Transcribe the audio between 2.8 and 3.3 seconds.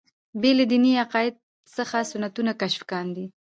کاندي.